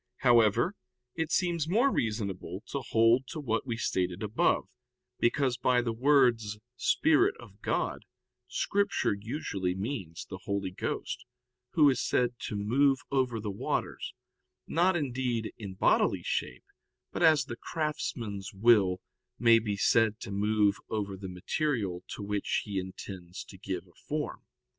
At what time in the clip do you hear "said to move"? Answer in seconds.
12.03-12.97, 19.77-20.77